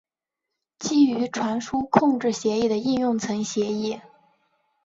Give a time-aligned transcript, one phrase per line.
[0.79, 4.01] 基于传输控制协议的应用层协议。